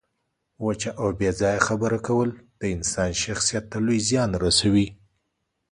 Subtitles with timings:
[0.65, 4.87] وچه او بې ځایه خبره کول د انسان شخصیت ته لوی زیان رسوي.